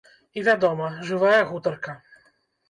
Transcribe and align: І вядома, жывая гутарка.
І 0.39 0.43
вядома, 0.47 0.87
жывая 1.09 1.43
гутарка. 1.51 1.95